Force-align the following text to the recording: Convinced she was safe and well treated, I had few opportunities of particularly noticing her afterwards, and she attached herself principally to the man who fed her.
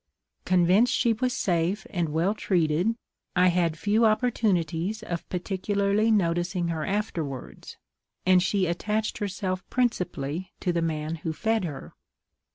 Convinced 0.45 0.91
she 0.95 1.13
was 1.13 1.31
safe 1.31 1.85
and 1.91 2.09
well 2.09 2.33
treated, 2.33 2.95
I 3.35 3.49
had 3.49 3.77
few 3.77 4.03
opportunities 4.03 5.03
of 5.03 5.29
particularly 5.29 6.09
noticing 6.09 6.69
her 6.69 6.83
afterwards, 6.83 7.77
and 8.25 8.41
she 8.41 8.65
attached 8.65 9.19
herself 9.19 9.63
principally 9.69 10.53
to 10.61 10.73
the 10.73 10.81
man 10.81 11.17
who 11.17 11.33
fed 11.33 11.65
her. 11.65 11.93